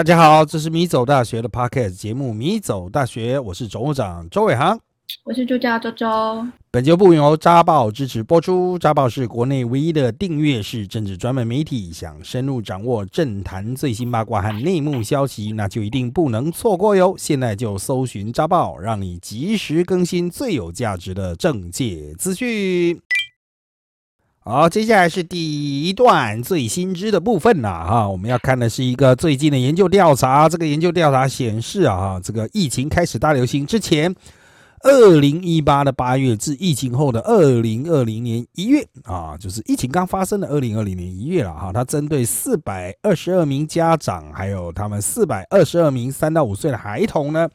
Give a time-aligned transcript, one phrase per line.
[0.00, 4.80] 大家好，这是米走大学的 podcast 节目《米走大学》，我是总务长周伟航，
[5.24, 6.06] 我是助教周周。
[6.70, 11.92] 本节目由扎报支持播出，扎报是国内唯一的订阅式政治专门媒体。
[11.92, 17.14] 想深入掌握政坛最新八卦和内幕消息，那就一定不能错过哟！
[17.18, 22.98] 现在就搜寻扎报，让你及时更新最有价值的政界资讯。
[24.42, 28.08] 好，接下来是第一段最新知的部分了哈。
[28.08, 30.48] 我们要看的是一个最近的研究调查。
[30.48, 34.14] 这个研究调查显示啊，哈这个疫情开始大流行之前，
[34.82, 41.70] 二零一八的八月至疫情后的二零二零年一月啊，就是疫情刚发生的二零二零年一月了哈。
[41.70, 47.46] 它针对四百二十二名家长，还有他们四百二十二名三到五岁的孩童呢，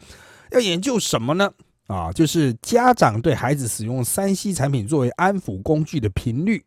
[0.52, 1.50] 要研究什么呢？
[1.88, 6.64] 啊，就是家长对孩子使用三 C 产品作为安抚工具的频率。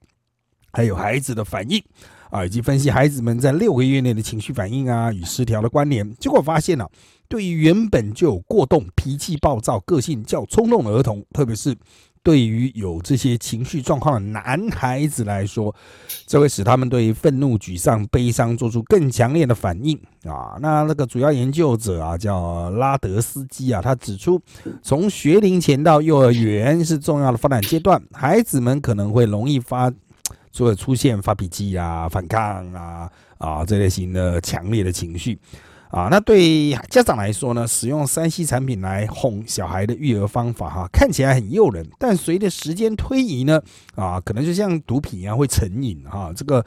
[0.79, 1.83] 还有孩子的反应
[2.31, 6.87] 啊，以及分析孩子们在六个月内的情绪反应啊与失调的关联，结果发现呢，
[7.27, 11.75] 对于原本就有过动、脾气暴躁、个性较冲动的儿童，特别是
[12.23, 15.75] 对于有这些情绪状况的男孩子来说，
[16.29, 20.57] 这会使他们对愤怒、沮丧、悲伤做出更强烈的反应啊。
[20.61, 24.41] 那那个主要研究者啊，叫拉德斯基啊，他指出，
[24.81, 29.93] 从学龄前到幼儿园是重要的发展阶段，孩子们可能会容易发。
[30.51, 35.39] 就会出现发脾气啊、反抗啊、啊这类型的强烈的情绪
[35.91, 36.09] 啊。
[36.11, 43.61] 那对家长来说呢，使用三 C 产品来哄小孩的育儿方法哈，看起来很诱人，但随着时间推移呢，
[43.95, 46.33] 啊，可能就像毒品一样会成瘾哈。
[46.35, 46.65] 这个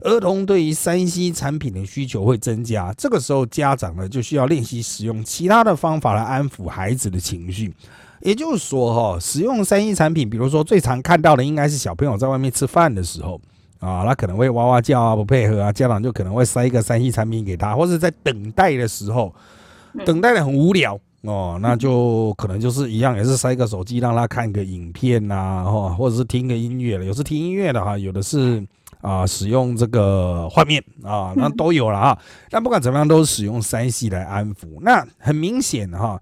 [0.00, 7.74] 儿童对于三 C 产品的需求会增加，这个时候家长呢就需要练习使用其他的方法来安抚孩子的情绪。
[8.20, 13.40] 也就是说，哈，使用三 C 产品，比如说最常看到的，应该是小朋友在外面吃饭的时候
[13.78, 19.34] 啊，他可能会哇哇叫啊，不配合啊，家长就可能会塞一个三 C 产品给他，或者在等待的时候，
[20.04, 28.62] 等待的很无聊哦，那就可能就是一样，也是塞个手机让他看个影片呐，哈，或者是听个音乐了，有时听音乐的哈，有的是
[29.00, 32.18] 啊，使用这个画面啊，那都有了哈。
[32.50, 34.78] 但不管怎么样，都是使用三 C 来安抚。
[34.82, 36.20] 那很明显哈。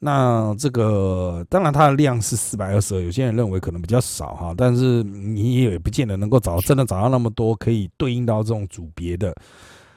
[0.00, 9.34] 那这个当然它的量是四百二十二，有些人认为可能比较少哈，但是你也不见得能够找到真的找到那么多可以对应到这种组别的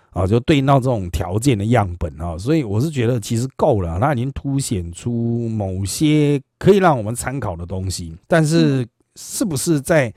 [0.10, 10.14] 啊，就对应到这种条件的样本啊，所以我是觉得其实够了，它已经凸显出某些可以让我们参考的东西，但是是不是在？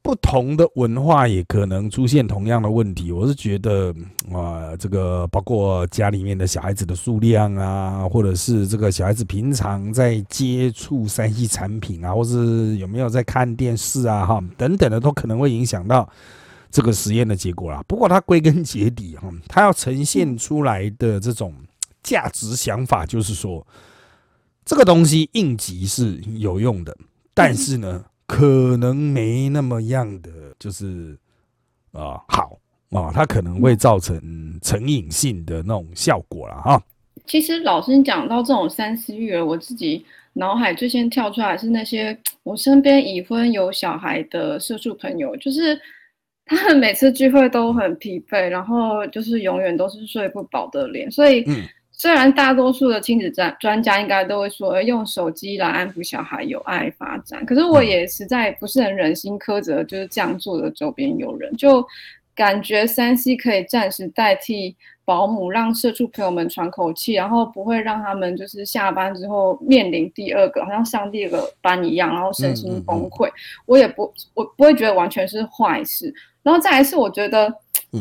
[0.00, 3.12] 不同的文化也可能出现同样的问题。
[3.12, 3.94] 我是觉得，
[4.32, 16.08] 啊，这个包括家里面的小孩子的数量啊，或者是这个小孩子平常在接触三 C 产品啊，或是有没有在看电视啊，哈，等等的，都可能会影响到
[16.70, 17.84] 这个实验的结果啦。
[17.86, 21.52] 不过它归根结底，哈，它要呈现出来的这种
[22.02, 23.66] 价值想法，就是说，
[24.64, 26.96] 这个东西应急是有用的，
[27.34, 28.02] 但是呢。
[28.28, 31.18] 可能没那么样的，就是
[31.92, 32.58] 啊好
[32.90, 34.20] 啊，它可能会造成
[34.62, 36.80] 成瘾性的那种效果了哈。
[37.26, 45.80] 其实老师讲到这种三思育儿，我自己脑海最先跳出来是那些我身边已婚有小孩的社畜朋友，就是
[46.44, 51.44] 他们每次聚会都很疲惫，然后就是永远都是睡不饱的脸，所以。
[52.00, 61.84] 虽然大多数的亲子专专家应该都会说用手机来安抚小孩有爱发展，可是我也实在不是很忍心苛责就是这样做的周边有人，就
[62.36, 73.28] 感觉三 C 可以暂时代替保姆，让社畜朋友们喘口气，然后不会让他们就是下班之后面临第二个好像上第二个班一样，然后身心崩溃。
[73.66, 77.52] 我也不我不会觉得完全是坏事，然后再来是我觉得。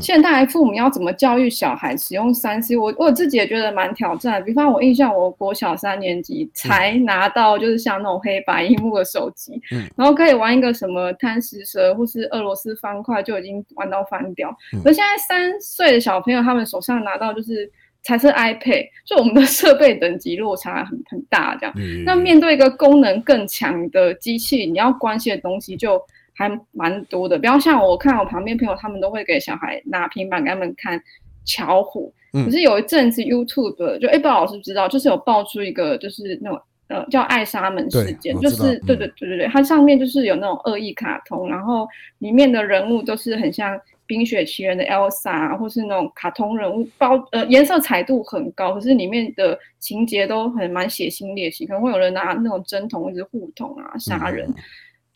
[0.02, 2.76] 现代父母要怎么教育小孩使用三 C？
[2.76, 4.44] 我我自己也觉得蛮挑战。
[4.44, 9.62] 比方我印象，我国小三年级才拿到就是像那种黑白荧幕的手机，
[9.96, 14.54] 然后可以玩一个什么贪食蛇或是俄罗斯方块，就已经玩到翻掉。
[14.84, 17.72] 可现在三岁的小朋友他们手上拿到就是
[18.04, 21.56] 才是 iPad，就我们的设备等级落差很很大。
[21.56, 21.74] 这样，
[22.04, 26.02] 那面对一个功能更强的机器，你要关心的东西就。
[26.38, 31.02] 还蛮多的，比方像我看我旁边朋友，他们都会给小孩拿平板给他们看
[31.44, 32.14] 巧虎。
[32.32, 41.88] 可是有一阵子 YouTube 就哎，不知道老师知道，就是有爆出一个就是那种呃叫爱莎门事件，就是对对对对对，它上面就是有那种恶意卡通，然后
[42.20, 43.76] 里面的人物都是很像
[44.06, 54.48] 《冰雪奇缘》的 Elsa，或是那种卡通人物，包呃颜色彩度很高，可是里面的情节都很蛮血腥猎奇，可能会有人拿那种针筒一直互捅啊杀人。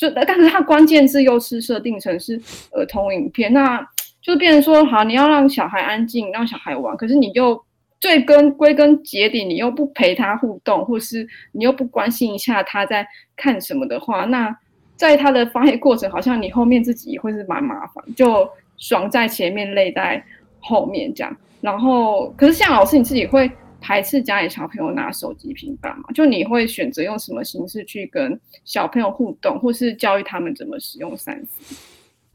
[0.01, 3.87] 就但是它关键字又是设定成是儿童影片，那
[4.19, 7.63] 就变成说，好，你要让小孩安静，让小孩玩，可是你又
[7.99, 14.57] 最根归根结底，你又不陪他互动，或是你又不关心一下他在看什么的话，那
[14.95, 18.49] 在他的发育过程，好像你后面自己会是蛮麻烦，就
[18.79, 20.23] 爽在前面，累在
[20.59, 21.37] 后面这样。
[21.61, 23.51] 然后，可是像老师你自己会
[23.81, 26.05] 排斥家里小朋友拿手机、平板吗？
[26.13, 31.75] 就你会选择用什么形式去跟小朋友互动，或是教育他们怎么使用三 C？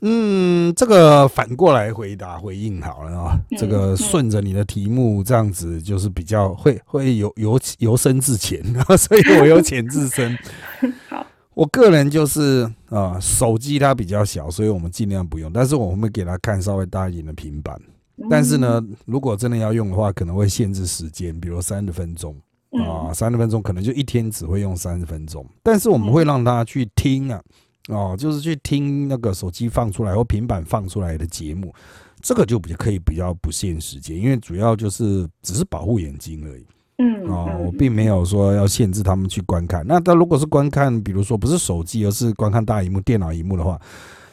[0.02, 8.62] 嗯，这个反过来回答回应好了啊，这个顺着你的题目这样子，就是比较会会由由由深至浅，
[8.98, 10.36] 所以我由浅至深。
[11.08, 17.80] 好，我个人就是啊，手机它比较小，所以我们尽量不用，但是我们给他看稍微大一点的平板。
[18.30, 22.34] 但是呢，如果真的要用的话，可能会限制时间，比如三十分钟
[22.70, 25.46] 啊，三十分钟可能就一天只会用三十分钟。
[25.62, 27.40] 但是我们会让他去听啊。
[27.88, 31.72] 哦，就是去听那个手机放出来或平板放出来的节目，
[32.20, 36.66] 这个就比较可以比较不限时间，因为主要就是只是保护眼睛而已。
[36.98, 39.86] 嗯，哦，我并没有说要限制他们去观看。
[39.86, 43.80] 那他如果是观看，比如说不是手机，而是观看大荧幕、电脑荧幕的话，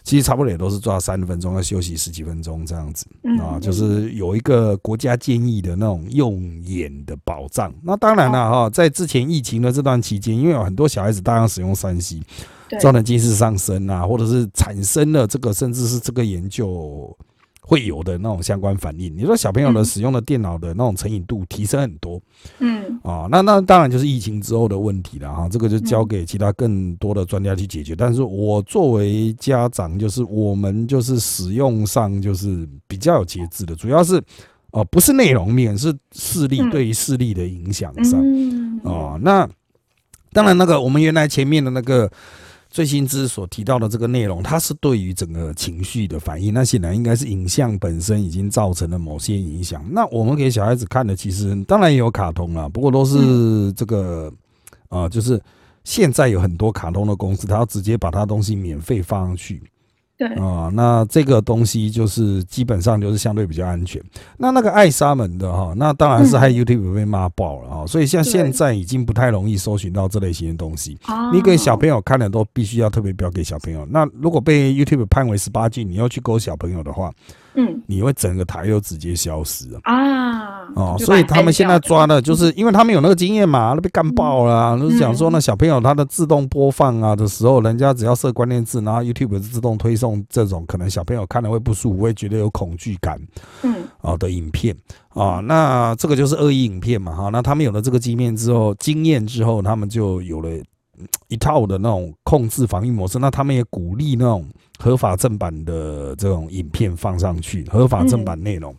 [0.04, 3.06] 其实差不多也都是抓三十分钟，要休息十几分钟这样子。
[3.40, 7.74] 啊，就是有一个国家建议的那种用眼的保障。
[7.82, 12.22] 那当然了哈，在之前疫情的这段期间，因为有很多小孩子大量使用三 C。
[12.82, 17.16] 造成近视上升啊，或者是产生了这个，甚至是这个研究
[17.66, 19.16] 会有的那种相关反应。
[19.18, 22.22] 你说小朋友的使用的电脑的那种成瘾度提升很多，
[22.60, 25.48] 嗯，啊，那那当然就是疫情之后的问题了哈。
[25.50, 27.96] 这个就交给其他更多的专家去解决。
[27.96, 34.22] 但是我作为家长，就是我们就是使用上就是比较有节制的，主要是
[34.72, 38.22] 哦，不是内容面，是视力对于视力的影响上
[38.84, 39.18] 哦。
[39.22, 39.50] 那
[40.34, 42.12] 当然，那个我们原来前面的那个。
[42.74, 49.86] 最新之所提到的这个内容，它是对于整个情绪的反应，那显然应该是影像本身已经造成了某些影响。
[49.92, 54.34] 那我们给小孩子看的，其实当然也有卡通啦，不过都是这个
[54.90, 55.40] 啊，就是
[55.84, 59.62] 现在有很多卡通的公司，它要直接把它东西免费放上去。
[60.28, 64.02] 对啊，那这个东西就是基本上就是相对比较安全。
[64.38, 70.98] 那那个爱沙门的哈，那当然是害 YouTube 被骂爆了啊，所以像现在已经不太容易搜寻到这类型的东西。
[71.34, 73.86] 你给小朋友看的都必须要特别标给小朋友。
[73.90, 77.12] 那如果被 YouTube 判为十八禁，你要去勾小朋友的话。
[77.56, 80.62] 嗯，你会整个台又直接消失啊！
[80.76, 84.78] 哦，所以他们现在抓的就是，因为他们有那个经验嘛，都被干爆了。
[84.80, 93.20] 就是讲说，那小朋友他的自动播放啊的时候，人家只要设关键字，然后 YouTube 自动推送这种可能小朋友看了会不舒服，会觉得有恐惧感，
[93.62, 94.76] 嗯，啊的影片
[95.10, 97.30] 啊，那这个就是恶意影片嘛，哈。
[97.30, 100.50] 那他们有了这个经验之后，经验之后，他们就有了。
[101.28, 104.46] 一套的那种控制防御模式，那他们也鼓励那种
[104.78, 108.76] 合法正版的这种影片放上去，合法正版内容。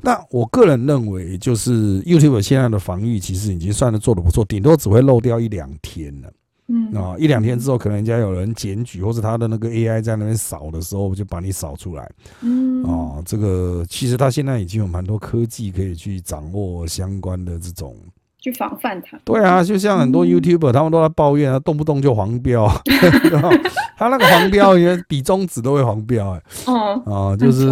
[0.00, 6.32] 那我个人认为，就是 YouTube 现在的防御其实已经算是做的不错，顶多只会漏掉一两天了。
[6.70, 12.10] 嗯啊，一两天之后，可能人家有人检举，或者他的那个 AI 在那边扫的时候，就把你扫出来。
[12.42, 17.96] 嗯啊，这个其实他现在已经有蛮多科技可以去掌握相关的这种。
[18.40, 19.18] 去防范它。
[19.24, 22.68] 对啊，就像很多 YouTuber，他们都在抱怨啊，动不动就黄标，
[23.98, 27.68] 他那个黄标连比中指都会黄标，哎，嗯，啊，就是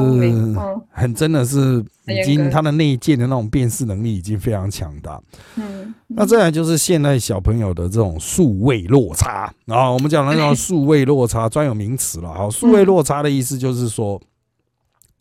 [0.91, 5.21] 很真的是已经他的内建的那种辨识能力已经非常强大。
[5.55, 12.35] 嗯，那再来就是现在小朋友的这种数位落差啊，我们讲的那种 数位落差专有名词了。
[12.35, 14.21] 好，数位落差的意思就是说，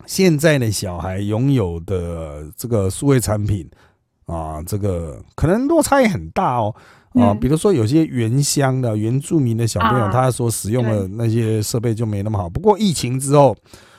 [0.06, 3.70] 现在的小孩拥有的这个数位产品。
[4.26, 6.74] 啊，这个可能落差也很大哦。
[7.14, 12.46] 啊，比如说有些原乡的原住民的小朋友，他所使用的那些设备就没那么好。
[12.46, 13.56] 不过疫情之后，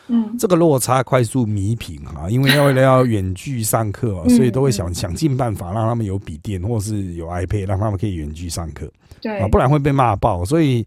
[0.08, 8.88] 嗯，这个落差快速弥平啊，因为要为了要远距上课，所以都会想想尽办法让他们有笔电或是有 iPad，让他们可以远距上课。
[9.20, 10.46] 对啊，不然会被骂爆。
[10.46, 10.86] 所以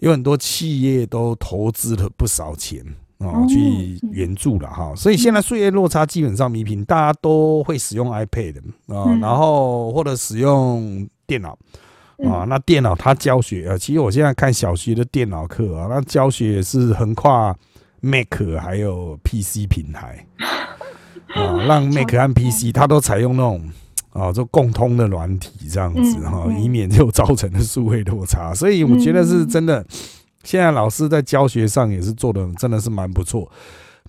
[0.00, 2.84] 有很多企业都投资了不少钱。
[3.22, 8.56] 哦，去援助了哈，所以现在岁月落差基本上弥平，大家都会使用 iPad
[8.88, 11.56] 啊，然后或者使用电脑
[12.28, 12.44] 啊。
[12.48, 17.56] 那电脑它教学啊，其实我现在看小学的电脑课啊，那教学也是横跨
[18.00, 20.26] Mac 还有 PC 平台
[21.34, 23.70] 啊， 让 Mac 和 PC 它都采用那种
[24.10, 28.52] 啊，就共通的软体这样子哈，以免就造成的数位落差。
[28.52, 29.86] 所以我觉得是真的。
[30.42, 33.50] 现在老师在教学上也是做的真的是蛮不错。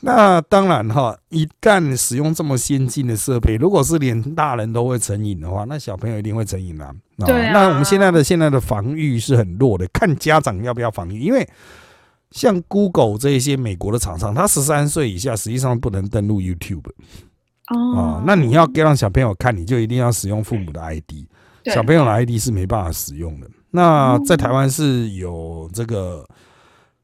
[0.02, 6.94] 那当然哈，一旦使用这么先进的设备，如果是连大人都会成瘾的话，那小朋友一定会成瘾啊。
[7.20, 7.54] 对啊。
[7.54, 11.20] 那我们现在的现在的防御是很弱的，看家长要不要防御。
[11.20, 11.48] 因为
[12.32, 16.90] 像 Google 这一些美国的厂商，他十三岁以下实际上不能登录 YouTube
[17.70, 18.24] 哦啊。
[18.26, 21.12] 那你要让小朋友看，你就一定要使用父母的 ID，
[21.74, 23.48] 小朋友的 ID 是没办法使用的。
[23.76, 26.26] 那在台湾是有这个。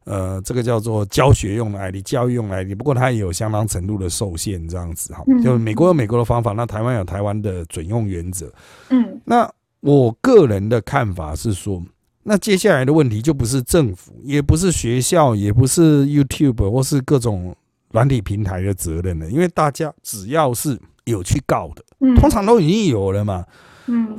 [0.05, 5.23] 呃，这个叫做教学用的 ID，教育用的 ID，不过它也有相当程度的受限，这样子哈。
[5.27, 8.51] 嗯就美国有美国的方法，那台湾有台湾的准用原则。
[8.89, 9.47] 嗯那
[9.81, 11.83] 我个人的看法是说，
[12.23, 17.55] 那接下来的问题就不是政府，也不是学校，也不是 YouTube 或是各种
[17.91, 23.53] 软体平台的责任了，因为大家只要是有去告的，嗯，通常都已经有了嘛，嗯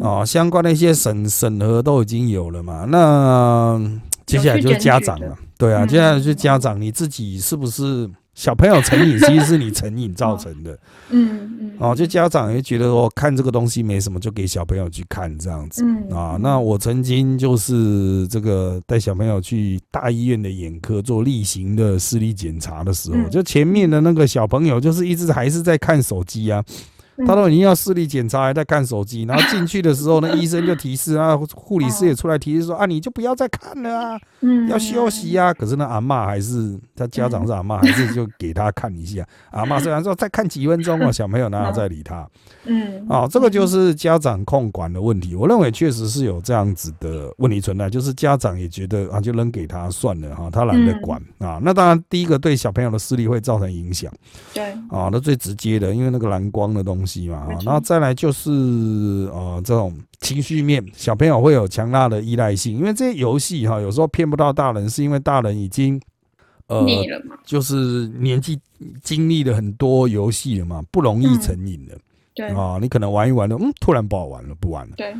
[0.00, 3.80] 啊、相关的一些审审核都已经有了嘛，那
[4.26, 5.88] 接下来就是家长了，对啊，嗯。
[5.88, 10.78] 接下来就是家长，你自己是不是小朋友成瘾，其实是你成瘾造成的。
[11.10, 11.72] 嗯嗯。
[11.78, 15.82] 哦，就家长也觉得说看这个东西没什么，就给小朋友去看这样子。
[15.84, 23.30] 嗯啊，那我曾经就是这个带小朋友去大医院的眼科做例行的视力检查的时候，嗯。
[23.30, 26.74] 就前面的那个小朋友就是一直还是在看手机啊，嗯
[27.26, 35.52] 他都已经要视力检查还在看手机，然后进去的时候呢， 医生就提示啊，护理师也出来提示说啊，你就不要再看了啊，嗯要休息啊。
[35.52, 39.26] 可是呢，阿嬷还是他家长是阿嬷，还是就给他看一下。
[39.50, 42.28] 阿嬷虽然说再看几分钟哦，小朋友哪有再理他？
[42.64, 45.34] 嗯啊，这个就是家长控管的问题。
[45.34, 51.58] 我认为确实是有这样子的问题存在，就是家长也觉得啊，就扔给他算了哈，他懒得管啊。
[51.62, 54.12] 那当然，第一个对小朋友的视力会造成影响
[54.52, 58.50] 对啊，那最直接的，因为那个蓝光的东西嘛然后再来就是
[59.32, 66.00] 呃，这种情绪面，小朋友会有强大的依赖性，因为这些游戏哈，有时候骗不到大人，是因为大人已经
[66.66, 66.86] 呃
[67.44, 68.58] 就是年纪
[69.02, 71.98] 经历了很多游戏了嘛，不容易嗯成瘾的。
[72.34, 74.94] 对啊，你可能玩一玩的，嗯，突然不好玩了，不玩了。
[74.96, 75.14] 对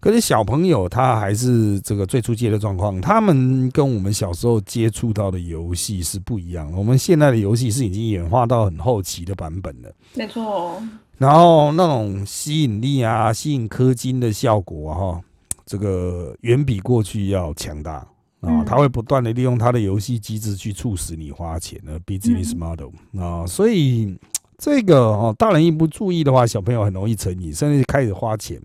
[0.00, 6.78] 可是小朋友他还是这个最初阶的状况，他们跟我们小时候接触到的游戏是不一样的。
[6.78, 10.80] 我们现在的游戏是已经演化到很后期的版本了，没错，
[11.18, 15.20] 然后那种吸引力啊、吸引氪金的效果啊，哈，
[15.66, 17.94] 这个远比过去要强大。
[17.94, 18.06] 啊
[18.42, 22.56] 嗯，他会不断的利用他的游戏机制去促使你花钱的 business 嗯。
[22.56, 24.16] Model 啊，所以
[24.56, 28.56] 这个哦，大人一不注意的话，小朋友很容易成瘾，甚至开始花钱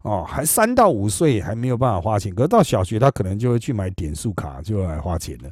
[0.00, 5.50] 哦，还三到五岁还没有办法花钱，可是到小学他可能就会去买点数卡，就来花钱了。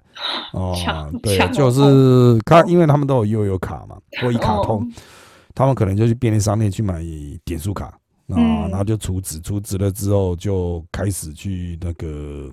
[0.54, 4.80] 哦抢，对，就是他，因为他们都有悠游卡嘛，或一卡通。
[4.80, 4.86] 哦，
[5.58, 7.04] 他们可能就去便利商店去买
[7.44, 12.48] 点数卡啊，嗯然后就储值，储值了之后就开始去那个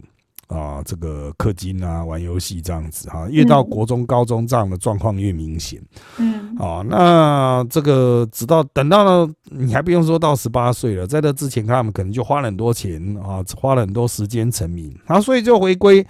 [0.47, 5.79] 啊这个氪金啊，玩游戏这样子哈，越到嗯国中、高中这样的状况越明显
[6.17, 6.81] 嗯啊。
[6.81, 16.03] 那这个直到等到了，你还不用说到十八岁了，在这之前他们可能就花了很多钱啊，花了很多时间成名，然后所以就回归。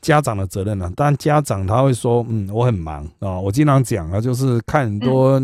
[0.00, 5.42] 家长的责任了、但家长他会说，嗯，我很忙啊，我经常讲啊，就是看很多、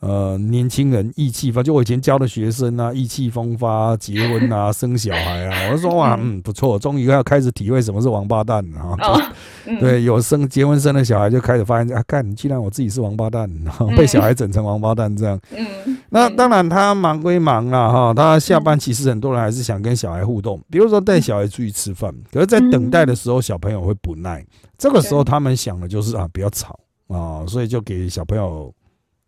[0.00, 8.96] 呃年轻人意气风，就我以前教的学生啊，意气风发，结婚啊，生小孩啊， 我就说哇，嗯，不错，终于要开始体会什么是王八蛋了啊。
[9.02, 9.22] 哦，
[9.66, 15.38] 嗯，对，有生结婚生了小孩，就开始发现啊，干，既然我自己是王八蛋，然后被小孩整成王八蛋这样。
[15.54, 24.42] 嗯，那当然，他忙归忙啦，哈，他下班其实很多人还是想跟小孩互动，比如说带小孩出去吃饭，可是，在等待的时候，小朋友会不耐，
[24.78, 26.78] 这个时候他们想的就是啊，不要吵
[27.08, 28.72] 啊，所以就给小朋友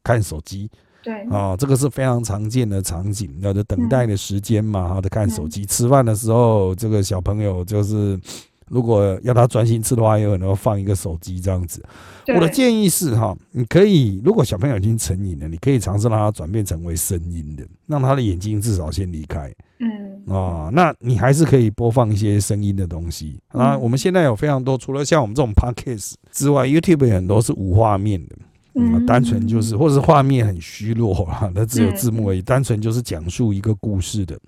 [0.03, 0.71] 看手机
[1.03, 8.19] 对，啊，这个是非常常见的场景，那就等待的时间嘛，哈，的看手机，吃饭的时候，这个小朋友就是。
[8.69, 11.85] 如果要他专心吃的话，有可能会放一个手机这样子。
[12.29, 20.71] 我的建议是哈，你可以如果小朋友已经成瘾了，你可以尝试让他转变成为声音的，让他的眼睛至少先离开嗯啊。
[20.73, 23.75] 那你还是可以播放一些声音的东西啊。
[23.75, 28.37] 嗯我们现在有非常多，除了像我们这种 podcast 之外，YouTube 也很多是无画面的。
[28.75, 34.39] 嗯，单纯就是，或者是画面很虚弱啊，它只有字幕而已，单纯就是讲述一个故事的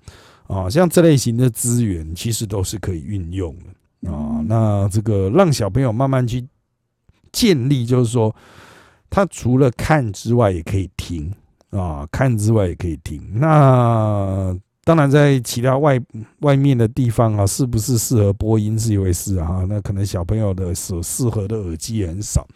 [0.47, 4.39] 啊，像这类型的资源其实都是可以运用的啊。
[4.39, 6.45] 嗯那这个让小朋友慢慢去
[7.31, 8.35] 建立，就是说，
[9.09, 11.31] 他除了看之外，也可以听
[11.71, 13.21] 啊，看之外也可以听。
[13.33, 15.99] 那当然，在其他外
[16.41, 19.65] 外面的地方啊，是不是适合播音是一回事啊？
[19.67, 22.47] 那可能小朋友的所适合的耳机也很少。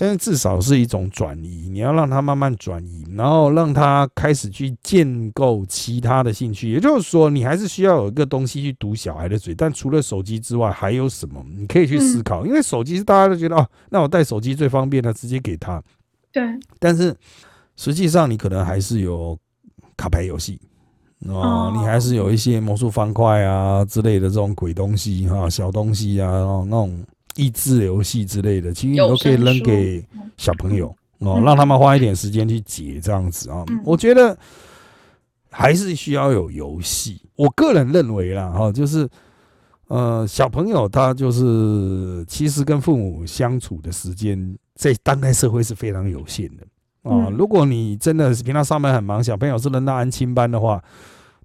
[0.00, 6.70] 但是至少是一种转移，你要让他慢慢转移，然后让他开始去建构其他的兴趣。
[6.70, 9.52] 也就是说，你还是需要有一个东西去堵小孩的嘴。
[9.52, 11.44] 但除了手机之外，还有什么？
[11.56, 12.46] 你可以去思考。
[12.46, 15.82] 因为手机是大家都觉得哦，那我带手机最方便了，直接给他。
[16.32, 16.44] 对，
[16.78, 17.12] 但是
[17.74, 19.36] 实际上，你可能还是有
[19.96, 20.60] 卡牌游戏
[21.26, 27.04] 哦哦，你还是有一些魔术方块啊之类的这种鬼东西哈、小东西啊，然后那种
[27.38, 30.04] 益智游戏之类的，其实你都可以扔给
[30.36, 30.88] 小朋友
[31.20, 33.64] 哦，嗯让他们花一点时间去解这样子啊。
[33.68, 34.36] 嗯我觉得
[35.50, 37.22] 还是需要有游戏。
[37.36, 39.08] 我个人认为啦，哈，就是
[39.86, 46.64] 呃，小朋友他就是其实跟父母相处的时间，在当代社会是非常有限的
[47.08, 47.28] 啊。
[47.28, 50.82] 嗯如果你真的是平常上班很忙，小朋友是扔到安亲班的话，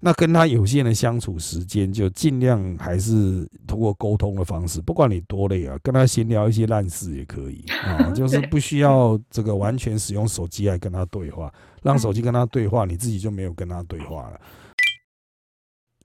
[0.06, 11.50] 那跟他有限的相处时间，就尽量还是通过沟通的方式，不管你多累啊，跟他闲聊一些烂事也可以 啊，就是不需要这个完全使用手机来跟他对话，
[11.82, 14.38] 让手机跟他对话，你自己就没有跟他对话了。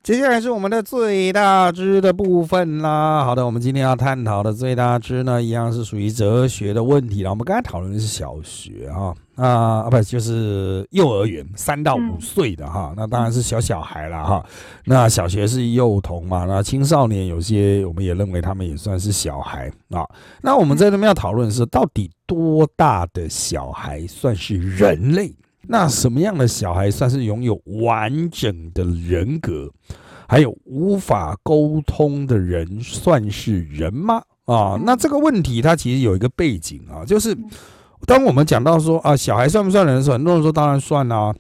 [0.01, 3.25] 接下来是我们的最大知的部分啦。
[3.25, 7.29] 好的，我们今天要探讨的最大知呢，一样是属于哲学的问题了。
[7.29, 14.45] 我们刚才讨论的是小学哈，啊啊不就是幼儿园三到五嗯岁的哈，那当然是小小孩了哈。
[14.85, 20.05] 那小学是幼童嘛，那青少年有些我们也认为他们也算是小孩啊。
[20.41, 25.33] 那我们在这边要讨论的是，到底多大的小孩算是人类？
[25.61, 29.69] 那什么样的小孩算是拥有完整的人格？
[30.27, 34.21] 还有无法沟通的人算是人吗？
[34.45, 37.37] 啊，那这个问题它其实有一个背景啊，就是
[38.05, 41.33] 当我们讲到说啊，小孩算不算人的时候，很多人说当然算啦、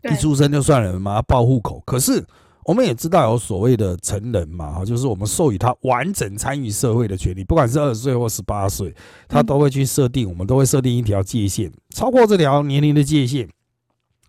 [0.00, 1.82] 对一出生就算人嘛，要报户口。
[1.84, 2.24] 可是
[2.64, 8.94] 我们也知道有所谓的成人嘛，哈，就是我们授予他完整参与社会的权利，不管是二十岁或十八岁，
[9.26, 13.48] 他都会去设定，我们都会设定一条界限，超过这条年龄的界限，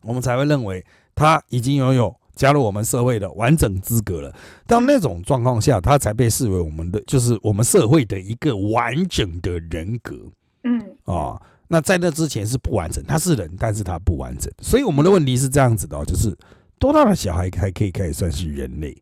[0.03, 4.33] 我们才会认为他已经拥有加入我们社会的完整资格了。
[4.65, 10.15] 到那种状况下，他才被视为我们的，就是我们社会的一个完整的人格。
[10.63, 14.51] 嗯啊、那在那之前是不完整，他是人，但是他不完整。
[14.61, 16.35] 所以我们的问题是这样子的、哦，就是
[16.79, 19.01] 多大的小孩才可以开始算是人类？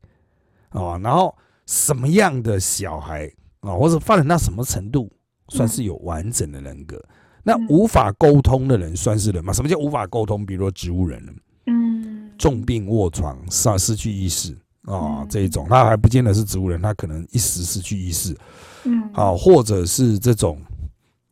[0.69, 1.33] 啊、然后
[1.65, 3.31] 什么样的小孩
[3.61, 5.09] 啊、或者发展到什么程度
[5.47, 7.01] 算是有完整的人格？
[7.41, 7.67] 那嗯。
[7.69, 9.53] 无法沟通的人算是人吗？
[9.53, 10.45] 什么叫无法沟通？
[10.45, 11.23] 比如说植物人，
[11.67, 14.51] 嗯，重病卧床，丧失去意识。
[14.83, 15.27] 啊、嗯。
[15.29, 18.37] 这一种，他还不见得是植物人，他可能一时失去意识，
[18.83, 19.09] 嗯。
[19.13, 20.61] 啊，或者是这种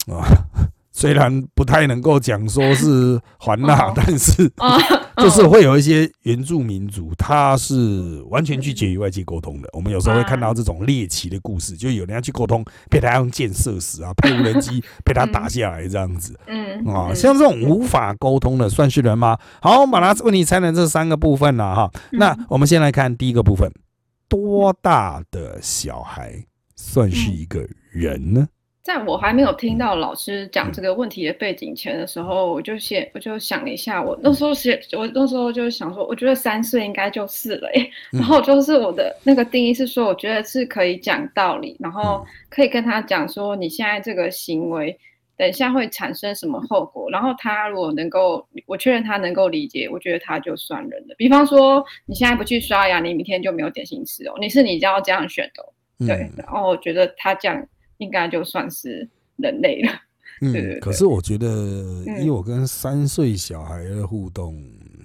[0.08, 0.24] 啊，
[0.98, 4.80] 虽然不太能够讲说是环纳，哦但是啊，
[5.22, 9.68] 就是会有一些原住民族，他是完全拒绝与外界沟通的。
[9.74, 17.10] 我们有时候会看到这种猎奇的故事，就有人要去沟通，被他用箭射死啊， 被无人机被他打下来这样子嗯啊。
[17.10, 19.38] 嗯像这种无法沟通的，算是人吗？
[19.62, 21.92] 好，我们把它问题拆成这三个部分了哈。
[22.14, 23.70] 那嗯我们先来看第一个部分，
[24.30, 26.42] 多大的小孩
[26.78, 28.48] 算是一个人呢？
[28.86, 37.68] 在我还没有听到老师讲这个问题的背景前的时候，我就先我就想了一下，我那时候写，我那时候就想说，我觉得三岁应该就是了、
[38.14, 42.26] 然后就是我的那个定义是说，我觉得是可以讲道理，然后嗯。
[42.48, 44.98] 可以跟他讲说，你现在这个行为，
[45.36, 51.16] 等一下会产生什么后果，然后他如果能够，我确认他能够理解，我觉得他就算人了。
[51.18, 55.68] 比方说，你现在不去刷牙，你明天就没有点心吃哦，你是你要这样选的哦、
[56.06, 57.68] 对嗯，然后我觉得他这样
[57.98, 59.92] 应该就算是人类了。
[60.42, 60.80] 对对嗯，对。
[60.80, 61.48] 可是我觉得，
[62.22, 64.54] 以我跟三岁小孩的互动，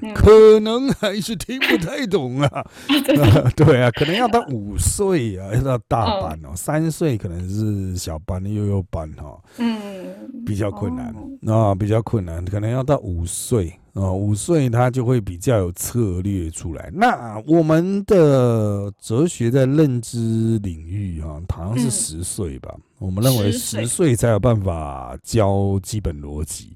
[0.02, 0.12] 嗯。
[0.12, 2.66] 可能还是听不太懂啊。
[3.54, 3.80] 对。
[3.80, 6.50] 啊，可能要到五岁啊，要到大班哦。
[6.56, 11.14] 三岁可能是小班、幼幼班哈，嗯，比较困难
[11.46, 11.70] 哦。
[11.70, 16.90] 啊，比较困难，可能要到五岁啊，五岁他就会比较有策略出来。
[16.94, 22.74] 那我们的哲学在认知领域啊，好像是嗯十岁吧？
[22.98, 26.74] 我们认为十岁才有办法教基本逻辑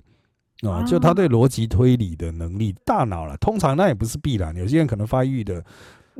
[0.68, 5.58] 啊，就他哦对逻辑推理的能力，大脑了，通常那也不是必然，有些人可能发育的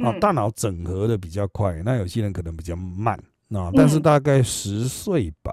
[0.03, 3.15] 啊，嗯大脑整合的比较快，那有些人可能比较慢
[3.51, 5.53] 啊，但是嗯大概十岁吧。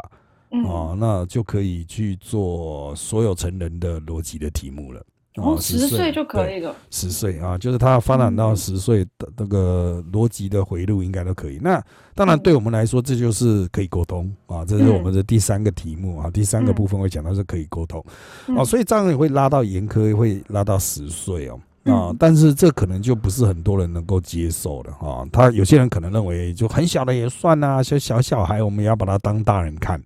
[0.53, 5.01] 嗯哦，那就可以去做所有成人的逻辑的题目了。
[5.37, 6.75] 哦，十岁就可以了。
[6.89, 11.57] 十岁啊，就是他发展到嗯十岁的那个逻辑的回路应该都可以。
[11.61, 11.81] 那
[12.13, 18.03] 当然嗯对我们来说，这就是可以沟通啊，这是我们的第三个题目啊，第三个嗯部分会讲到是可以沟通
[18.47, 21.59] 嗯哦，所以这样也会拉到严苛，会拉到十岁哦。
[21.83, 25.25] 啊嗯，但是这可能就不是很多人能够接受的哈。
[25.31, 29.99] 他有些人可能认为，就很小的也算呐、小小小孩我们也要把他当大人看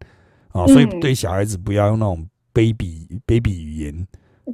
[0.53, 4.07] 啊，所以嗯对小孩子不要用那种 baby baby 语言对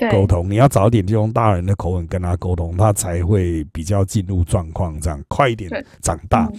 [0.10, 5.70] 沟通，你要早点就用大人的口吻跟他沟通，他才会比较进入状况，这样快一点
[6.02, 6.50] 长大。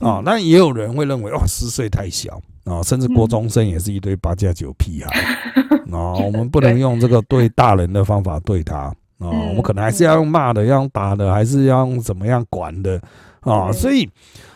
[0.00, 0.10] 嗯。
[0.10, 0.22] 啊。
[0.24, 5.20] 那也有人会认为，哦，十岁太小啊，甚至国中生也是一堆八加九屁孩。
[5.92, 9.48] 啊，我们不能用这个对大人的方法对他啊，嗯。
[9.48, 13.00] 我们可能还是要用骂的，要用打的，还是要用怎么样管的
[13.40, 13.72] 啊，对。
[13.72, 14.08] 所以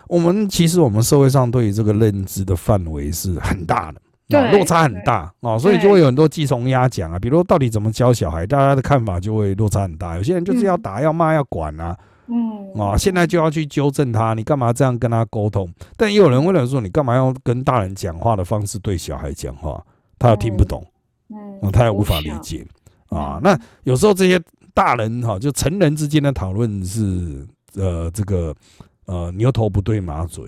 [0.09, 4.01] 我们其实我们社会上对于这个认知的范围是很大的。
[4.37, 7.19] 啊，落差很大啊，所以就会有很多鸡同鸭讲啊。
[7.19, 10.17] 比如到底怎么教小孩，大家的看法就会落差很大。
[10.17, 15.69] 有些人就是要嗯打、要骂、要管啊，嗯啊，现在就要去纠正他，你干嘛这样跟他沟通？
[15.97, 19.83] 但也有人会来说，你干嘛要跟大人讲话的方式对小孩讲话？
[20.19, 20.85] 他又听不懂，
[21.31, 22.67] 嗯啊，他也无法理解
[23.09, 23.41] 啊嗯。
[23.43, 24.41] 那有时候这些
[24.73, 28.55] 大人哈，就成人之间的讨论是呃，这个
[29.07, 30.45] 呃牛头不对马嘴。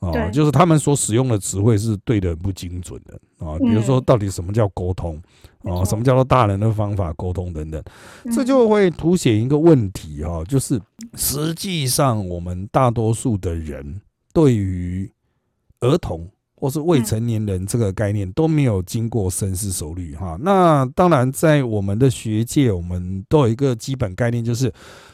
[0.00, 5.16] 啊，就是他们所使用的词汇是对的很不精准的啊，比如说嗯到底什么叫沟通
[5.62, 7.82] 啊，没错什么叫做大人的方法沟通等等，
[8.34, 10.80] 这嗯就会凸显一个问题哈、就是
[11.14, 14.00] 实际上我们大多数的人
[14.32, 15.10] 对于
[15.80, 20.36] 儿童或是未成年人这个概念都没有经过深思熟虑哈。
[20.40, 24.70] 那当然，在我们的学界，我们都有一个基本概念，就是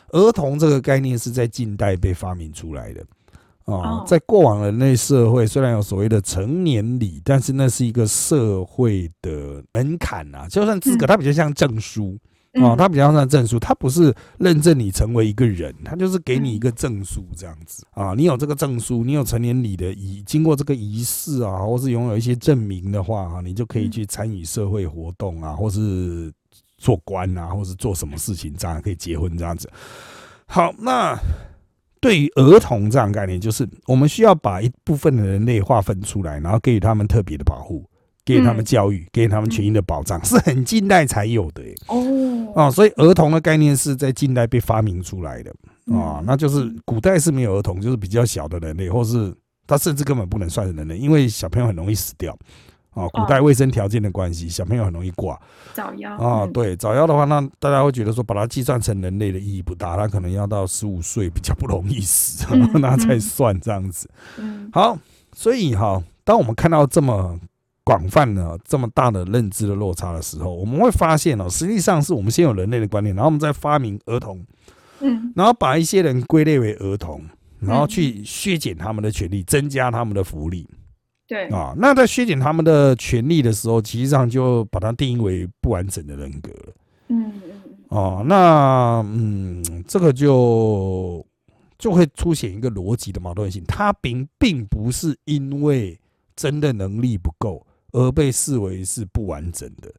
[0.09, 3.05] 儿童这个概念是在近代被发明出来的。
[3.67, 12.17] 啊哦，在过往人类社会，虽然有所谓的成年礼，但是那是一个社会的门槛啊，就算资格，嗯它比较像证书。
[12.55, 18.15] 哦，嗯它比较像证书，它不是认证你成为一个人，它就是给你一个证书这样子啊。
[18.17, 26.33] 你有这个证书，你有成年礼的仪，经过这个仪式啊，或是拥有一些证明的话啊，你就可以嗯去参与社会活动啊，或是
[26.79, 29.71] 做官啊，或是做什么事情，这样可以结婚这样子。
[30.47, 31.15] 好，那
[32.01, 37.85] 对于儿童这样概念，就是我们需要把一部分的人类划分出来，然后给予他们特别的保护，
[38.25, 38.65] 给予他们嗯。
[38.65, 41.75] 教育，给予他们权益的保障，是很近代才有的、欸。
[41.89, 42.53] 哦。
[42.55, 45.51] 啊，所以儿童的概念是在近代被发明出来的。
[45.93, 49.33] 啊嗯，那就是古代是没有儿童，就是比较小的人类，或是
[49.67, 52.37] 他甚至根本不能算是人类，因为小朋友很容易死掉
[52.97, 53.07] 啊。
[53.13, 55.41] 古代卫生条件的关系，小朋友很容易挂
[55.75, 56.43] 早夭啊。
[56.43, 64.11] 嗯对，早夭的话，那大家会觉得说把它计算成人类的意义不大，他可能要到十五岁比较不容易死，嗯 那才嗯算这样子。
[64.39, 64.99] 嗯好，
[65.35, 67.39] 所以哈，当我们看到这么
[67.85, 74.45] 广泛的、这么大的认知的落差的时候，我们会发现哦，实际上是我们先有人类的观念，然后我们再发明儿童，
[75.01, 77.23] 嗯然后把一些人归类为儿童，
[77.61, 80.67] 然后嗯去削减他们的权利，增加他们的福利
[81.27, 81.75] 对啊。
[81.77, 86.73] 那在削减他们的权利的时候，实际上就把它定义为不完整的人格了。
[87.09, 91.25] 嗯嗯嗯哦，那嗯，这个就
[91.79, 95.97] 就会出现一个逻辑的矛盾性，他并并不是因为
[96.35, 99.95] 真的能力不够而被视为是不完整的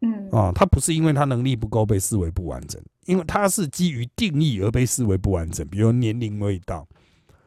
[0.00, 6.86] 嗯啊，他不是因为他能力不够被视为不完整，因为他是基于定义而被视为不完整，比如年龄未到，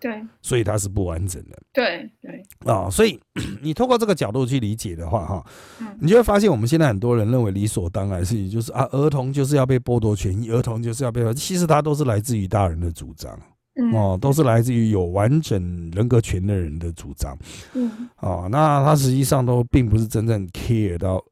[0.02, 0.22] 对。
[0.42, 1.58] 所以它是不完整的。
[1.72, 2.44] 对对。
[2.66, 3.18] 啊，所以
[3.62, 5.46] 你透过这个角度去理解的话，哈，
[5.80, 5.88] 嗯。
[6.02, 13.40] 你就会发现我们现在很多人认为理所当然的事情就是啊，儿童就是要被剥夺权益，儿童就是要被，其实它都是来自于大人的主张
[13.76, 13.94] 嗯。
[13.94, 17.38] 哦，都是来自于有完整人格权的人的主张。
[17.74, 18.10] 嗯。
[18.20, 21.24] 哦，那他实际上都并不是真正 care 到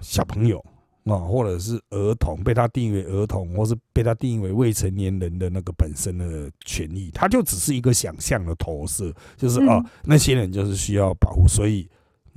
[0.00, 0.62] 小朋友。
[1.06, 11.88] 啊，或者是儿童被他定义为儿童，或是被他定义为未成年人的那个本身的权益，他就只是一个想象的投射，就是哦、嗯那些人就是需要保护，所以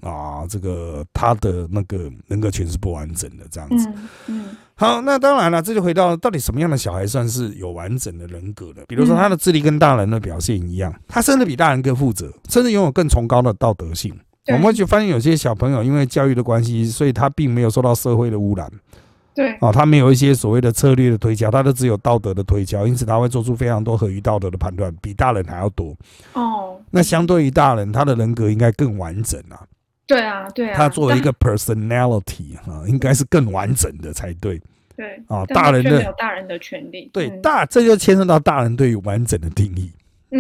[0.02, 3.90] 啊，这个他的那个人格权是不完整的这样子。
[4.76, 8.86] 好，那当然了，这就回到到底什么样的小孩算是有完整的人格的？
[8.88, 14.18] 比如说嗯他的智力跟大人的表现一样，他甚至比大人更负责，甚至拥有更崇高的道德性。
[14.48, 18.68] 我们会去发现有些小朋友因为教育的关系，所以他并没有受到社会的污染。
[19.36, 19.54] 对。
[19.58, 25.96] 啊，他没有一些所谓的策略的推敲，他都只有道德的推敲，因此他会做出非常多合于道德的判断，比大人还要多。
[26.34, 26.80] 哦。
[26.92, 29.62] 那相对于大人，他的人格应该更完整啊，
[30.08, 34.60] 对啊对啊，他作为一个 personality 啊，应该是更完整的才对。
[34.96, 37.10] 对啊大人的大人的权利。
[37.14, 37.42] 对，嗯。
[37.42, 39.92] 大这就牵涉到大人对于完整的定义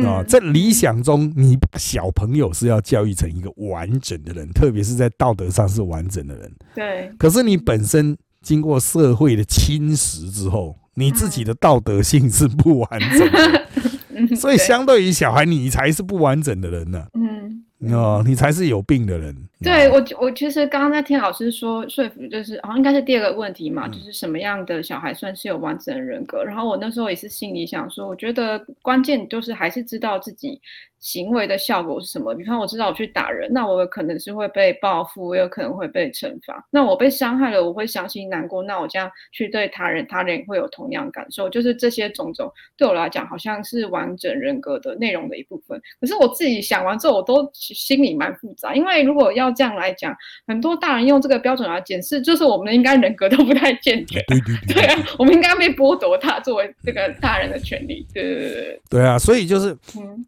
[0.03, 0.21] 啊。
[0.21, 6.51] 嗯在理想中，你小朋友是要教育成一个完整的人，特别是在道德上是完整的人。
[6.75, 13.67] 对可是你本身经过社会的侵蚀之后，你自己的道德性是不完整的，
[14.15, 19.35] 嗯 所以相对于小孩，你才是不完整的人呢、嗯哦，你才是有病的人。
[19.61, 26.43] 对我，我其实刚刚在听老师说说服，就是好像应该是第二个问题嘛，嗯就是什么样的小孩算是有完整的人格？
[26.43, 30.61] 然后我那时候也是心里想说，我觉得关键就是还是知道自己
[30.99, 32.33] 行为的效果是什么。
[32.35, 36.65] 比方我知道我去打人，那我有可能是会被报复，我有可能会被惩罚。
[36.71, 41.49] 那我被伤害了，我会伤心难过，那我这样去对他人，他人也会有同样感受。
[41.49, 45.81] 就是这些种种对我来讲，好像是完整人格的内容的一部分。
[45.99, 50.15] 可是我自己想完之后，我都心里蛮复杂，因为如果要照这样来讲，
[50.47, 54.23] 很多大人用这个标准来检视，就是我们应该人格都不太健全。
[54.27, 58.05] 对对 对啊，我们应该被剥夺他作为这个大人的权利。
[58.13, 58.81] 对对对对。
[58.89, 59.75] 对啊，所以就是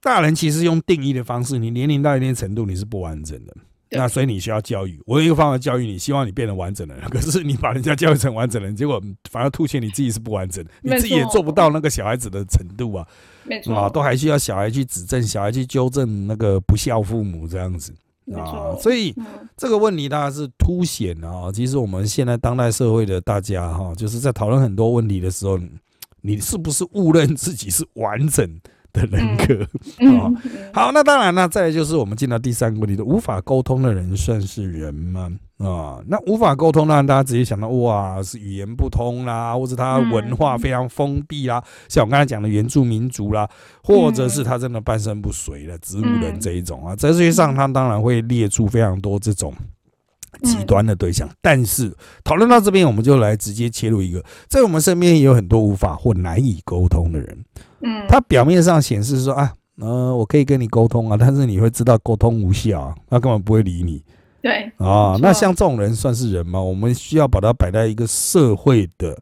[0.02, 3.56] 大人其实用定义的方式，你年龄到一定程度你是不完整的。
[3.94, 7.04] 那所以你需要教育，我有一个方法教育你，希望你变得完整的人。
[7.12, 13.06] 可是你把人家教育成完整人，结果反而凸显你自己是不完整的，你自己也做不到那个小孩子的程度啊。
[13.44, 17.94] 没错啊，都还需要小孩去指正，小孩去纠正那个不孝父母这样子
[18.40, 18.76] 啊。
[18.80, 19.14] 所以
[19.58, 21.52] 这个问题当然是凸显了啊。
[21.52, 25.60] 其实我们现在当代社会的大家哈，就是在讨论很多问题的时候，
[26.22, 28.60] 你是不是误认自己是完整？
[28.94, 29.64] 的人格
[30.20, 30.28] 啊，
[30.74, 35.32] 好，那当然了，再来就是我们进到第三个问题的，无法沟通的人算是人吗？
[35.64, 43.48] 啊，那无法沟通，让大家直接想到哇，是语言不通啦，或者他文化非常封闭啦，像我刚才讲的原住民族啦，
[43.84, 49.54] 或者是他真的半身不遂了植物人这一种啊，哲学上他当然会列出非常多这种
[50.44, 51.30] 极端的对象。
[51.42, 57.46] 但是讨论到这边，我们就来直接切入一个，在我们身边也有很多无法或难以沟通的人。
[57.82, 64.04] 嗯，他表面上显示说啊，呃，我可以跟你沟通啊，但是你会知道沟通无效啊，他根本不会理你。
[64.42, 66.62] 对啊，那像这种人算是人吗？
[66.62, 69.18] 我们需要把他摆在一个社会的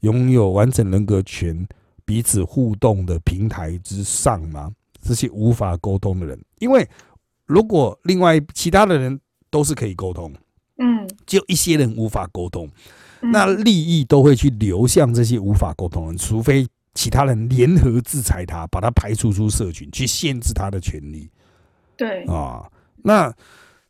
[0.00, 1.66] 拥有完整人格权、
[2.04, 4.70] 彼此互动的平台之上吗？
[5.00, 6.86] 这些无法沟通的人，因为
[7.46, 9.18] 如果另外其他的人
[9.50, 10.32] 都是可以沟通，
[10.78, 12.68] 嗯，只有一些人无法沟通，
[13.20, 16.66] 那利益都会去流向这些无法沟通的人，除非。
[16.94, 21.30] 其他人联合制裁他，把他排除出社群，去限制他的权利。
[21.96, 22.68] 对啊，
[23.04, 23.32] 那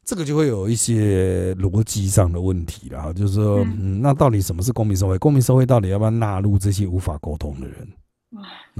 [0.09, 3.12] 这个就会有一些逻辑上的问题了。
[3.12, 5.18] 就是说，嗯，那到底什么是公民社会？
[5.18, 7.87] 公民社会到底要不要纳入这些无法沟通的人？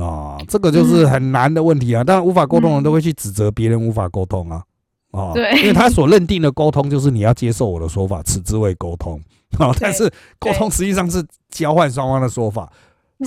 [0.03, 2.03] 啊，这个就是很难的问题啊。
[2.03, 4.65] 当然，无法沟通的人都会去指责别人无法沟通啊。
[5.11, 9.21] 啊，对，因为他所认定的沟通就是你要接受我的说法，此之谓沟通。
[9.59, 12.73] 啊，但是沟通实际上是交换双方的说法。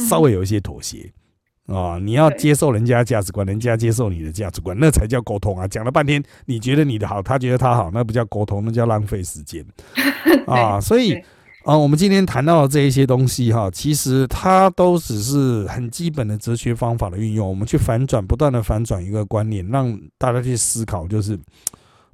[0.07, 1.11] 稍微有一些妥协
[1.71, 5.67] 啊，你要接受人家价值观，人家接受你的价值观，那才叫沟通啊！
[5.67, 9.65] 讲了半天，你觉得你的好，他觉得他好，那不叫沟通，那叫浪费时间
[10.45, 10.81] 啊！
[10.81, 11.13] 所以
[11.63, 21.39] 啊，我们今天谈到的这一些东西哈，其实它都只是很基本的哲学方法的运用，我们去反转，不断的反转一个观念，让大家去思考，就是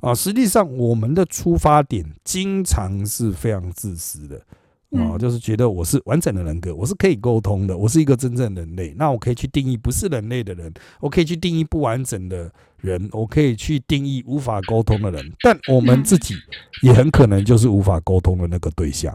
[0.02, 4.40] 啊，实际上我们的出发点经常是非常自私的。
[4.92, 8.94] 哦，就是觉得我是完整的人格，我是可以沟通的，我是一个真正人类。
[8.98, 15.34] 那我可以去定义不是人类的人，我可以去定义不完整的人，我可以去定义无法沟通的人。
[15.42, 16.36] 但我们自己
[16.84, 19.14] 也很可能就是无法沟通的那个对象。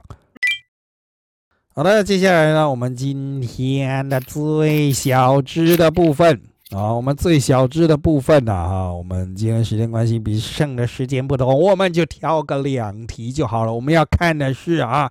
[1.75, 6.39] 好的，接下来呢，我们今天的最小知的部分
[6.73, 13.73] 啊，我们最小知的部分呢，哈，我们今天时间关系比剩的时间不多，我们就挑个两题就好了。
[13.73, 15.11] 我们要看的是啊。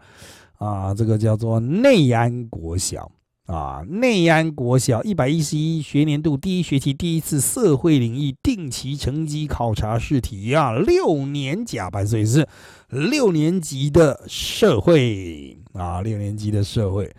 [0.62, 3.12] 啊，这个叫做内安国小
[3.47, 12.47] 啊，内安国小一百一十一学年度第一学期第一次社会领域定期成绩考察试题啊，六年甲班，所以是
[12.89, 17.12] 六年级的社会啊，六年级的社会。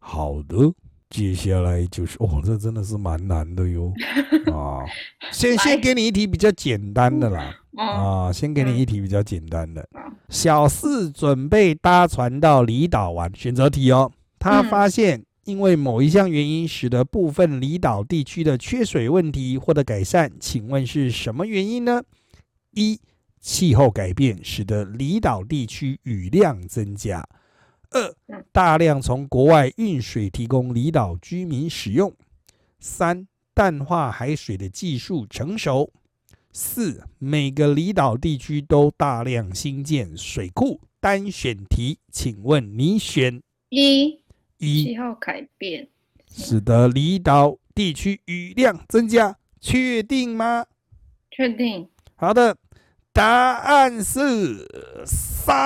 [0.00, 0.56] 好的，
[1.08, 3.92] 接下来就是哦，这真的是蛮难的哟
[4.52, 4.82] 啊，
[5.30, 7.54] 先先给你一题比较简单的啦。
[7.78, 9.88] 啊，先给你一题比较简单的。
[10.28, 14.10] 小四准备搭船到离岛玩，选择题哦。
[14.38, 20.30] 他发现，因为某一项原因，使得部分离岛地区的缺水问题获得改善。
[20.40, 22.02] 请问是什么原因呢？
[22.72, 23.00] 一、
[23.40, 27.22] 气候改变使得离岛地区雨量增加；
[27.90, 28.14] 二、
[28.50, 32.10] 大量从国外运水提供离岛居民使用；
[32.80, 35.92] 三、淡化海水的技术成熟。
[36.60, 40.80] 四，每个离岛地区都大量新建水库。
[40.98, 44.24] 单选题，请问你选一？
[44.56, 45.86] 一气候改变
[46.28, 50.66] 使得离岛地区雨量增加，确定吗？
[51.30, 51.88] 确定。
[52.16, 52.56] 好的，
[53.12, 54.66] 答案是
[55.06, 55.56] 三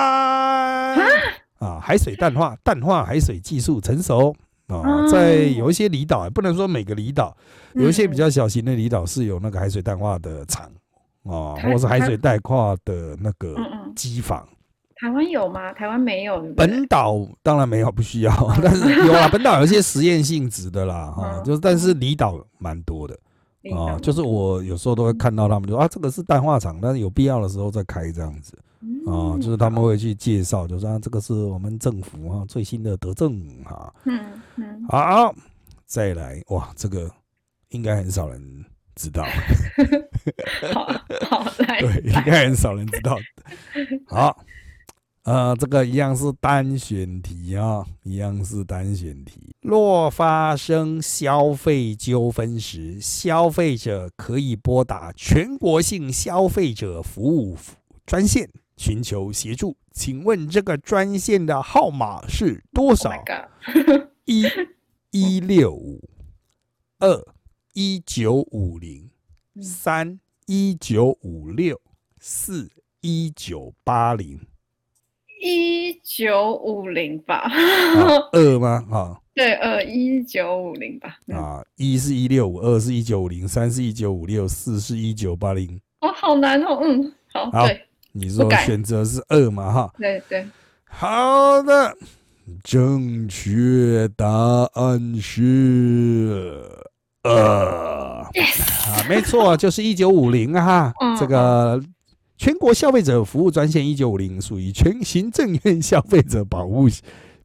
[1.57, 4.35] 啊，海水淡化，淡化海水技术成熟
[4.67, 7.35] 啊，在有一些离岛，不能说每个离岛，
[7.73, 10.71] 有一些比较小型的离岛是有那个海水淡化的厂。
[11.23, 13.55] 哦，或是海水带跨的那个
[13.95, 14.47] 机房，
[14.95, 15.71] 台湾有吗？
[15.73, 16.41] 台湾没有。
[16.55, 18.31] 本岛当然没有，不需要。
[18.61, 23.17] 但是有啊，本岛有一些实验性质的啦， 哈，就是但是离岛蛮多的
[23.75, 23.97] 啊。
[23.99, 28.57] 就是我有时候都会看到他们说啊，这个是氮化厂，但是有必要的时候再开这样子
[29.07, 29.39] 啊。
[29.41, 33.93] 就是他们会去介绍，就说这个是我们政府啊最新的德政哈。
[34.03, 34.19] 嗯
[34.57, 34.85] 嗯。
[34.89, 35.33] 好，
[35.85, 37.09] 再来哇，这个
[37.69, 38.65] 应该很少人。
[38.95, 39.25] 知道。
[40.73, 40.85] 好
[41.29, 43.17] 好来，对，应该很少人知道。
[44.07, 44.45] 好，
[45.23, 49.55] 呃，这个一样是单选题啊，一样是单选题。
[49.61, 57.57] 若发生消费纠纷时，消费者可以拨打全国性消费者服务
[58.05, 59.77] 专线寻求协助。
[59.93, 63.11] 请问这个专线的号码是多少？
[64.25, 64.45] 一
[65.11, 66.01] 一六五
[66.99, 67.25] 二
[67.73, 69.09] 一九五零
[69.61, 70.19] 三。
[70.45, 71.79] 一九五六
[72.19, 74.37] 四一九八零，
[75.41, 77.49] 一九五零吧？
[78.33, 78.85] 二吗？
[78.91, 81.17] 啊， 对，二一九五零吧？
[81.33, 85.79] 啊，一是一六五，二是一九五零，三是一九五六，四是一九八零。
[86.01, 86.81] 哦，好难哦。
[86.83, 87.81] 嗯，好，对，
[88.11, 89.71] 你说选择是二吗？
[89.71, 90.45] 哈，对对，
[90.83, 91.95] 好的，
[92.65, 96.69] 正确答案是
[97.23, 98.23] 二。
[98.25, 101.81] 啊，没错，就是一九五零啊，哈，这个
[102.37, 106.87] 全国消费者服务专线一九五零属于全行政院消费者保护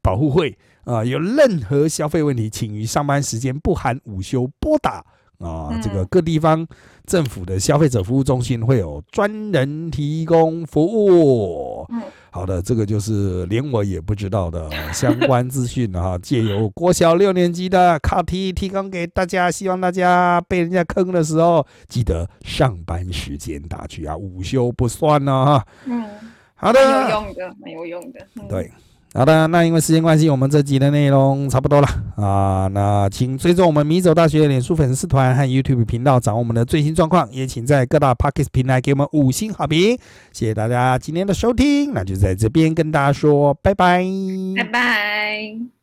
[0.01, 5.05] 保护会啊，有任何消费问题，请于上班时间不含午休拨打
[5.39, 6.67] 啊，这个各地方
[7.07, 11.87] 政府的消费者服务中心会有专人提供服务。
[12.31, 25.67] 好的，这个就是连我也不知道的相关资讯啊，借由国小六年级的考题提供给大家，希望大家被人家坑的时候，记得上班时间打去啊，午休不算呢哈。
[25.87, 26.05] 嗯，
[26.55, 28.71] 好的，有用的，没有用的，对。
[29.15, 32.69] 好的，那因为时间关系，我们这集的内容差不多了啊。
[32.73, 37.29] 那请追踪我们米走大学脸书粉丝团和 YouTube 频道，掌握我们的最新状况。
[37.33, 39.99] 也请在各大 Podcast 平台给我们五星好评。
[40.33, 44.05] 谢谢大家今天的收听，那就在这边跟大家说拜拜，
[44.57, 45.78] 拜拜。